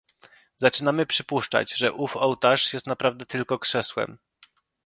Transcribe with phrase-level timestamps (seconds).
[0.57, 4.17] "Zaczynamy przypuszczać, że ów ołtarz jest naprawdę tylko krzesłem."